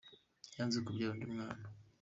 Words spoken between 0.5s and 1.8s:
yenze kubyara undi mwana